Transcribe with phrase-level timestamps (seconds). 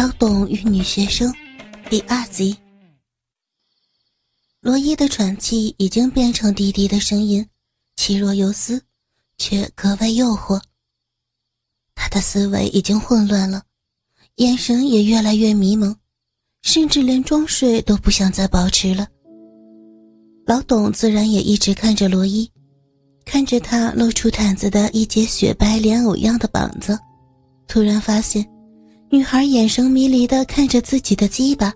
[0.00, 1.30] 老董与女学生
[1.90, 2.56] 第二集。
[4.62, 7.46] 罗伊的喘气已经变成低低的声音，
[7.96, 8.82] 气若游丝，
[9.36, 10.58] 却格外诱惑。
[11.94, 13.64] 他的思维已经混乱了，
[14.36, 15.94] 眼神也越来越迷蒙，
[16.62, 19.06] 甚至连装睡都不想再保持了。
[20.46, 22.50] 老董自然也一直看着罗伊，
[23.26, 26.98] 看着他露出毯子的一截雪白莲藕样的膀子，
[27.68, 28.42] 突然发现。
[29.12, 31.74] 女孩眼神迷离的看着自己的鸡巴，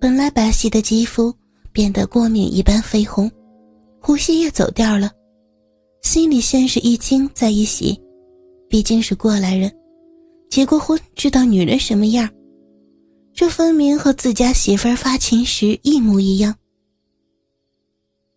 [0.00, 1.34] 本来白皙的肌肤
[1.72, 3.30] 变得过敏一般绯红，
[4.00, 5.12] 呼吸也走调了。
[6.00, 8.00] 心里先是一惊再一喜，
[8.66, 9.70] 毕竟是过来人，
[10.48, 12.26] 结过婚知道女人什么样，
[13.34, 16.56] 这分明和自家媳妇儿发情时一模一样。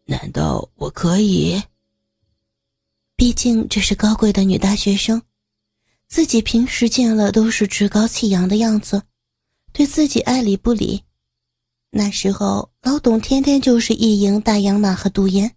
[0.04, 1.62] 难道我可以？
[3.16, 5.22] 毕竟这是高贵的女大学生。
[6.10, 9.04] 自己平时见了都是趾高气扬的样子，
[9.72, 11.02] 对自己爱理不理。
[11.92, 15.52] 那时候老董天天就是一营大洋马和杜烟，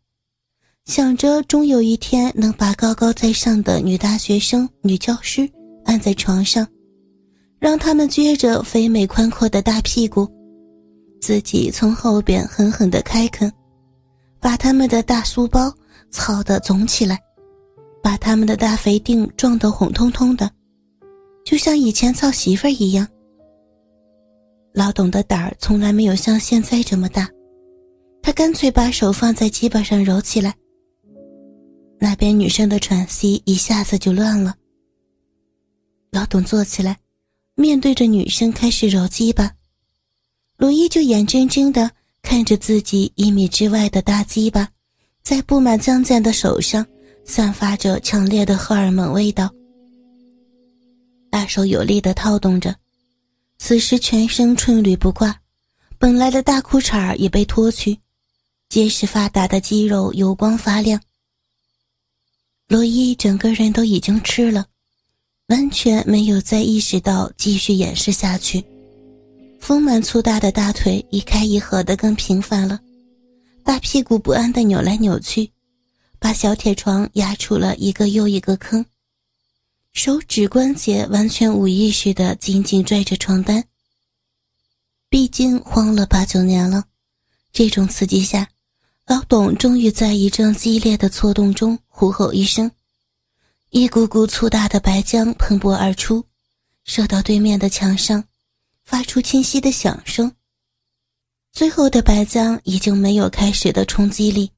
[0.85, 5.51] 想着终有一天能把高高在上的女大学生、女教师
[5.87, 6.67] 按在床上，
[7.59, 10.31] 让他们撅着肥美宽阔的大屁股，
[11.21, 13.51] 自己从后边狠狠地开垦，
[14.39, 15.73] 把他们的大书包
[16.11, 17.19] 操得肿起来。
[18.03, 20.51] 把他们的大肥腚撞得红彤彤的，
[21.45, 23.07] 就像以前操媳妇儿一样。
[24.75, 27.29] 老董的胆儿从来没有像现在这么大，
[28.23, 30.55] 他干脆把手放在鸡巴上揉起来。
[32.01, 34.57] 那边女生的喘息一下子就乱了。
[36.11, 36.99] 老董坐起来，
[37.55, 39.53] 面对着女生开始揉鸡巴，
[40.57, 44.69] 罗伊就眼睁睁的看着自己一米之外的大鸡巴，
[45.23, 46.85] 在布满脏茧的手上。
[47.25, 49.51] 散发着强烈的荷尔蒙味道，
[51.31, 52.75] 大手有力的套动着，
[53.59, 55.41] 此时全身春缕不挂，
[55.99, 57.99] 本来的大裤衩也被脱去，
[58.69, 61.01] 结实发达的肌肉油光发亮。
[62.69, 64.67] 罗伊整个人都已经吃了，
[65.49, 68.65] 完全没有再意识到继续掩饰下去，
[69.61, 72.81] 丰满粗大的大腿一开一合的更频繁了，
[73.63, 75.52] 大屁股不安的扭来扭去。
[76.23, 78.87] 把小铁床压出了一个又一个坑，
[79.93, 83.65] 手指关节完全无意识的紧紧拽着床单。
[85.09, 86.85] 毕竟慌了八九年了，
[87.53, 88.49] 这种刺激下，
[89.05, 92.71] 老董终于在一阵激烈的错动中呼吼一声，
[93.71, 96.25] 一股股粗大的白浆喷薄而出，
[96.85, 98.23] 射到对面的墙上，
[98.85, 100.33] 发出清晰的响声。
[101.51, 104.53] 最后的白浆已经没有开始的冲击力。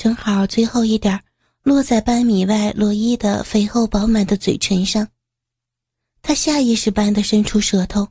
[0.00, 1.20] 正好最后一点
[1.62, 5.06] 落在半米外罗伊的肥厚饱满的嘴唇上，
[6.22, 8.08] 他下意识般的伸出舌头，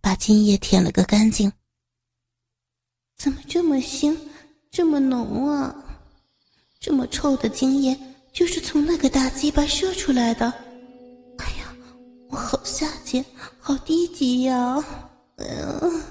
[0.00, 1.52] 把精液舔了个干净。
[3.18, 4.16] 怎么这么腥，
[4.70, 5.76] 这么浓啊？
[6.80, 7.94] 这么臭的精液
[8.32, 10.50] 就是从那个大鸡巴射出来的。
[11.36, 11.76] 哎呀，
[12.30, 13.22] 我好下贱，
[13.60, 14.82] 好低级呀！
[15.36, 16.02] 嗯，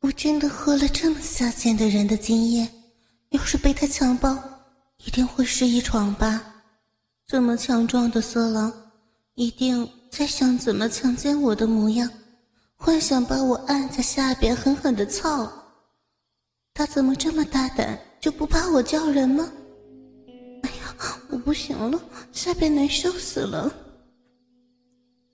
[0.00, 2.68] 我真的喝了这么下贱的人的精液。
[3.32, 4.36] 要是被他强暴，
[5.04, 6.42] 一定会失忆床吧？
[7.26, 8.72] 这么强壮的色狼，
[9.34, 12.08] 一定在想怎么强奸我的模样，
[12.76, 15.50] 幻想把我按在下边狠狠的操。
[16.74, 19.50] 他怎么这么大胆，就不怕我叫人吗？
[20.62, 20.94] 哎呀，
[21.30, 21.98] 我不行了，
[22.32, 23.72] 下边难受死了。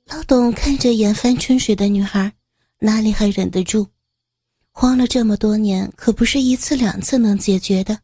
[0.07, 2.33] 老董看着眼泛春水的女孩，
[2.79, 3.87] 哪里还忍得住？
[4.81, 7.99] 慌了这么多年，可不是一次两次能解决的。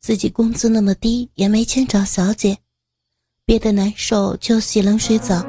[0.00, 2.58] 自己工资那么低，也没钱找小姐，
[3.44, 5.46] 憋得难受就洗冷水澡，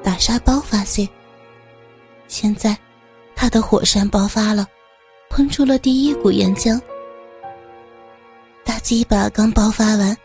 [0.00, 1.08] 打沙包发泄。
[2.28, 2.78] 现在，
[3.34, 4.64] 他的火山爆发了，
[5.28, 6.80] 喷出了第一股岩浆。
[8.64, 10.16] 大鸡巴刚爆发完，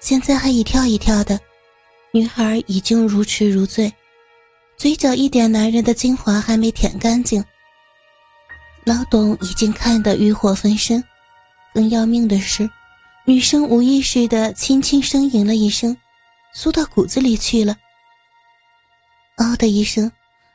[0.00, 1.40] 现在还一跳一跳的，
[2.12, 3.90] 女孩已经如痴如醉，
[4.76, 7.42] 嘴角一点男人的精华还没舔干净。
[8.84, 11.02] 老董已经看得欲火焚身，
[11.72, 12.68] 更要命的是，
[13.24, 15.96] 女生无意识的轻轻呻吟了一声，
[16.52, 17.74] 缩到骨子里去了。
[19.36, 20.12] 嗷的一声，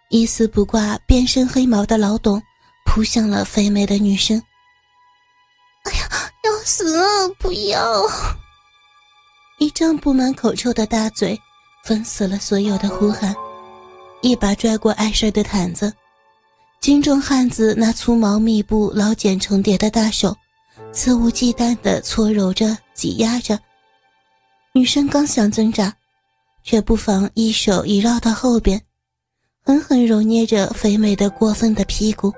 [0.09, 2.41] 一丝不挂、遍身黑毛的老董
[2.85, 4.41] 扑向了肥美的女生。
[5.85, 7.29] 哎呀，要死了！
[7.39, 7.81] 不要！
[9.57, 11.37] 一张布满口臭的大嘴，
[11.83, 13.35] 封死了所有的呼喊，
[14.21, 15.91] 一把拽过碍事的毯子。
[16.81, 20.35] 精壮汉子那粗毛密布、老茧成叠的大手，
[20.93, 23.59] 肆无忌惮地搓揉着、挤压着。
[24.73, 25.93] 女生刚想挣扎，
[26.63, 28.81] 却不妨一手一绕到后边，
[29.65, 32.33] 狠狠揉捏着肥美的过分的屁股，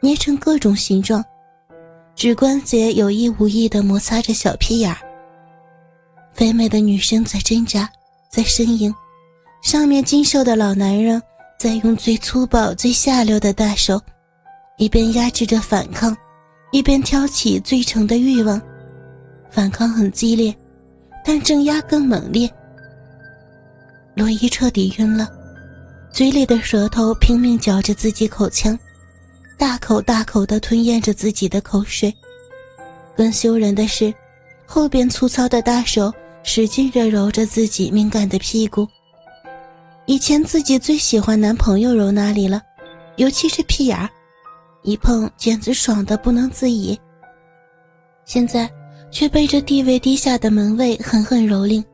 [0.00, 1.22] 捏成各种形状，
[2.16, 4.98] 指关节有意无意地摩擦着小屁眼儿。
[6.32, 7.88] 肥美的女生在挣扎，
[8.30, 8.92] 在呻吟，
[9.62, 11.22] 上面精瘦的老男人
[11.58, 14.00] 在用最粗暴、最下流的大手，
[14.76, 16.16] 一边压制着反抗，
[16.72, 18.60] 一边挑起最诚的欲望。
[19.50, 20.54] 反抗很激烈，
[21.24, 22.50] 但镇压更猛烈。
[24.14, 25.28] 罗伊彻底晕了，
[26.12, 28.78] 嘴里的舌头拼命嚼着自己口腔，
[29.56, 32.12] 大口大口地吞咽着自己的口水。
[33.16, 34.12] 更羞人的是，
[34.66, 36.12] 后边粗糙的大手
[36.42, 38.86] 使劲地揉着自己敏感的屁股。
[40.06, 42.62] 以前自己最喜欢男朋友揉那里了，
[43.16, 44.08] 尤其是屁眼儿，
[44.82, 46.98] 一碰简直爽得不能自已。
[48.24, 48.70] 现在。
[49.14, 51.84] 却被这地位低下的门卫狠狠蹂躏，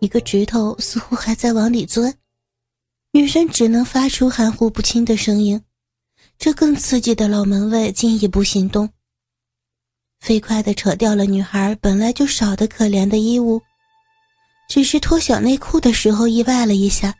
[0.00, 2.14] 一个指头似乎还在往里钻，
[3.12, 5.62] 女生只能发出含糊不清的声音。
[6.38, 8.88] 这更刺激的老门卫进一步行动，
[10.20, 13.60] 飞快地扯掉了女孩本来就少得可怜的衣物，
[14.70, 17.14] 只是脱小内裤的时候意外了一下，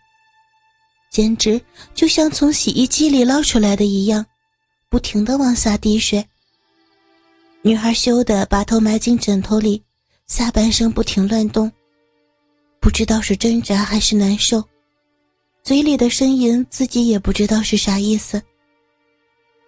[1.19, 1.61] 简直
[1.97, 4.25] 就像从洗衣机里捞出来的一样，
[4.89, 6.25] 不停地往下滴水。
[7.61, 9.83] 女孩羞得把头埋进枕头里，
[10.29, 11.73] 下半身不停乱动，
[12.79, 14.63] 不知道是挣扎还是难受，
[15.65, 18.41] 嘴里的呻吟自己也不知道是啥意思。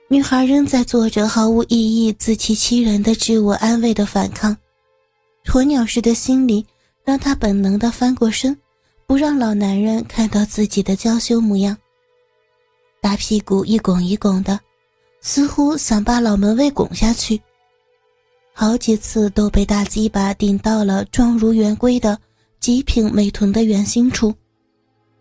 [0.06, 4.56] 女孩仍在做着毫无意义、自欺欺人的自我安慰的反抗，
[5.46, 6.64] 鸵鸟似的心理
[7.04, 8.56] 让她本能的翻过身，
[9.10, 11.76] 不让老男人看到自己的娇羞模样。
[13.00, 14.60] 大屁股一拱一拱的，
[15.20, 17.42] 似乎想把老门卫拱下去。
[18.52, 22.16] 好几次都被大鸡巴顶到了状如圆规的
[22.60, 24.32] 极品美臀的圆心处，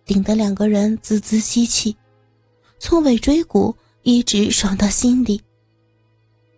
[0.06, 1.98] 顶得两个人滋滋吸气，
[2.78, 5.42] 从尾椎骨一直爽到心底。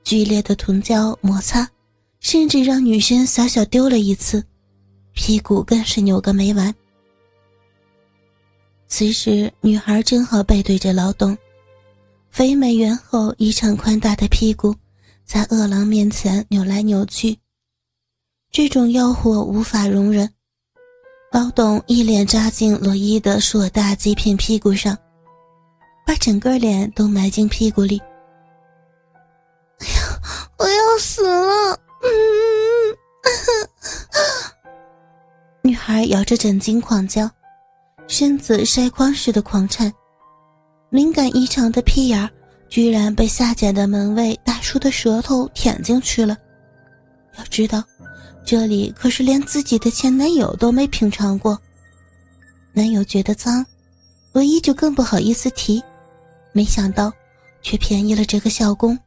[0.03, 1.65] 剧烈的臀交摩擦，
[2.19, 4.43] 甚至让女生小小丢了一次，
[5.13, 6.75] 屁股更是扭个没完。
[8.93, 11.35] 此时，女孩正好背对着老董，
[12.29, 14.75] 肥美圆厚、异常宽大的屁股。
[15.23, 17.39] 在饿狼面前扭来扭去，
[18.51, 20.29] 这种诱惑无法容忍。
[21.31, 24.97] 老董一脸扎进罗伊的硕大极品屁股上，
[26.05, 27.97] 把整个脸都埋进屁股里。
[29.79, 30.21] 哎呀，
[30.57, 31.79] 我要死了！
[32.03, 32.11] 嗯，
[35.63, 37.31] 女孩咬着枕巾狂叫，
[38.11, 39.89] 身子筛筐似的狂颤，
[40.89, 42.29] 敏感异常的屁眼儿。
[42.67, 46.37] 居然被下贱的门卫大叔的舌头舔进去了。
[47.37, 47.81] 要知道，
[48.45, 51.57] 这里可是连自己的前男友都没品尝过。
[52.73, 53.65] 男友觉得脏，
[54.33, 55.81] 唯一就更不好意思提。
[56.51, 57.13] 没想到，
[57.61, 58.97] 却便宜了这个校工。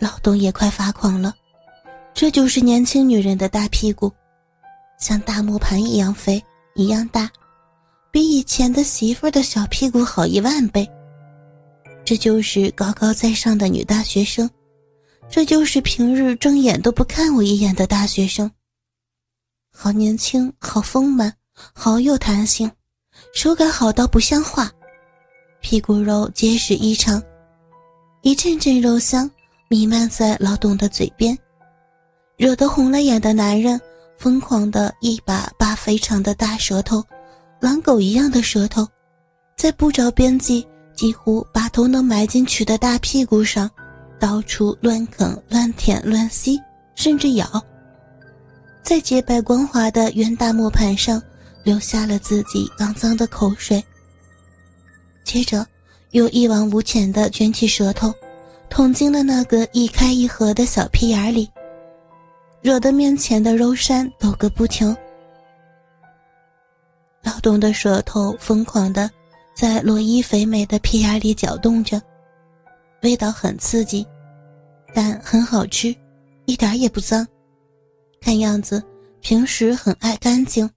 [0.00, 1.32] 老董也快发狂了。
[2.12, 4.12] 这就是年轻女人的大屁股，
[4.98, 6.42] 像大磨盘一样肥，
[6.74, 7.30] 一样大，
[8.14, 10.88] 比以前的媳妇的小屁股好一万倍。
[12.04, 14.48] 这就是高高在上的女大学生，
[15.28, 18.48] 这就是平日睁眼都不看我一眼的大学生。
[19.76, 21.34] 好年轻，好丰满，
[21.72, 22.70] 好有弹性，
[23.32, 24.70] 手感好到不像话，
[25.60, 27.20] 屁股肉结实异常，
[28.22, 29.28] 一阵阵肉香
[29.66, 31.36] 弥漫在老董的嘴边，
[32.36, 33.80] 惹得红了眼的男人
[34.18, 37.04] 疯狂的一把把肥长的大舌头，
[37.64, 38.86] 狼狗一样的舌头，
[39.56, 40.66] 在不着边际。
[40.94, 43.68] 几乎把头能埋进去的大屁股上，
[44.20, 46.60] 到处乱啃、乱舔、乱吸，
[46.94, 47.48] 甚至咬，
[48.82, 51.20] 在洁白光滑的圆大磨盘上
[51.64, 53.82] 留下了自己肮脏的口水。
[55.24, 55.66] 接着，
[56.10, 58.14] 又一往无前地卷起舌头，
[58.68, 61.50] 捅进了那个一开一合的小屁眼里，
[62.60, 64.94] 惹得面前的肉山抖个不停。
[67.44, 69.10] 动的舌头疯狂地。
[69.54, 72.02] 在罗伊肥美的屁眼里搅动着，
[73.02, 74.04] 味道很刺激，
[74.92, 75.94] 但很好吃，
[76.46, 77.24] 一点也不脏。
[78.20, 78.82] 看样子
[79.20, 80.68] 平时很爱干净，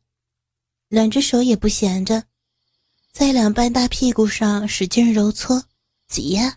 [0.89, 2.21] 两只手也不闲着，
[3.11, 5.63] 在两半大屁股上使劲揉搓、
[6.07, 6.55] 挤压，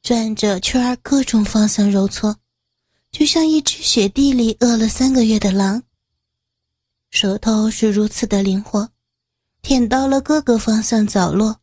[0.00, 2.34] 转着圈各种方向揉搓，
[3.12, 5.82] 就像一只雪地里饿了三个月的狼。
[7.10, 8.88] 舌头是如此的灵活。
[9.62, 11.60] 舔到了各个方向角落，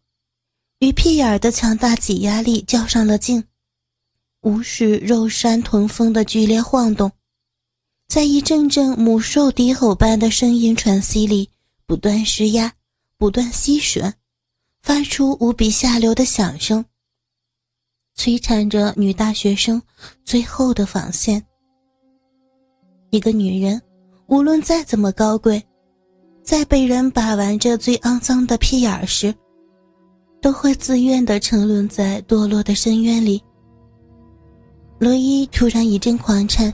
[0.80, 3.44] 与屁眼的强大挤压力较上了劲，
[4.42, 7.12] 无视肉山臀峰的剧烈晃动，
[8.08, 11.50] 在一阵阵母兽低吼般的声音喘息里，
[11.86, 12.74] 不断施压，
[13.18, 14.14] 不断吸吮，
[14.82, 16.86] 发出无比下流的响声，
[18.16, 19.82] 摧残着女大学生
[20.24, 21.44] 最后的防线。
[23.10, 23.82] 一个女人，
[24.28, 25.66] 无论再怎么高贵，
[26.46, 29.34] 在被人把玩着最肮脏的屁眼时，
[30.40, 33.44] 都会自愿的沉沦在堕落的深渊里。
[35.00, 36.72] 罗伊突然一阵狂颤，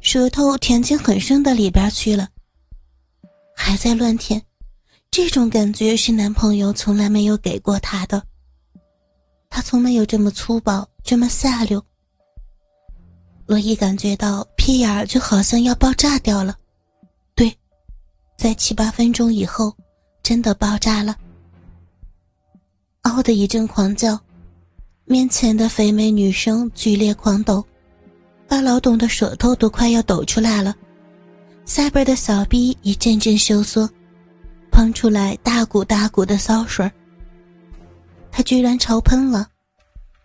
[0.00, 2.28] 舌头舔进很深的里边去了，
[3.54, 4.42] 还在乱舔。
[5.08, 8.20] 这种感觉是男朋友从来没有给过她的，
[9.48, 11.80] 他从没有这么粗暴，这么下流。
[13.46, 16.56] 罗伊感觉到屁眼儿就好像要爆炸掉了，
[18.40, 19.76] 在七八分钟以后，
[20.22, 21.14] 真的爆炸了。
[23.02, 24.18] 嗷的一阵狂叫，
[25.04, 27.62] 面前的肥美女生剧烈狂抖，
[28.48, 30.74] 把老董的舌头都快要抖出来了，
[31.66, 33.86] 下边的小臂一阵阵收缩。
[34.72, 36.90] 喷出来大股大股的骚水
[38.32, 39.46] 他居然潮喷了，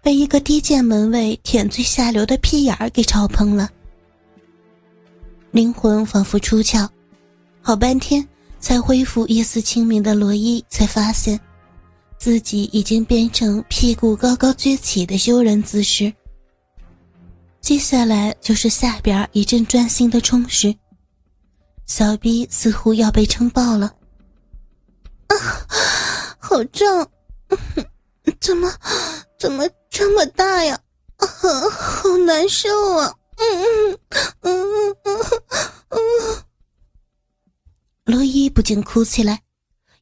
[0.02, 3.70] 被一个低贱门卫舔最下流的屁眼儿给潮喷了。
[5.52, 6.88] 灵魂仿佛出窍，
[7.68, 8.24] 好半天
[8.60, 11.40] 才恢复一丝清明的罗伊才发现，
[12.16, 16.14] 自己已经变成屁股高高撅起的羞人姿势。
[17.62, 20.76] 接下来就是下边一阵专心的充实，
[21.88, 23.92] 小逼似乎要被撑爆了。
[25.26, 25.36] 啊，
[26.38, 27.10] 好胀！
[28.40, 28.72] 怎么，
[29.40, 30.80] 怎么这么大呀？
[31.18, 31.26] 啊，
[31.72, 33.12] 好难受啊！
[33.38, 33.98] 嗯
[34.42, 35.20] 嗯嗯嗯
[35.90, 36.45] 嗯。
[38.06, 39.42] 罗伊不禁哭起来，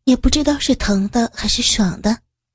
[0.04, 2.23] 也不知道是疼的还是爽的。